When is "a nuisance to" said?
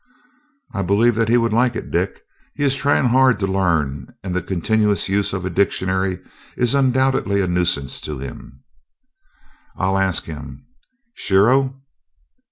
7.39-8.17